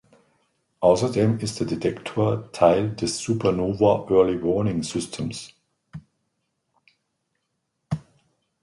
[0.79, 5.53] Außerdem ist der Detektor Teil des Supernova Early Warning Systems.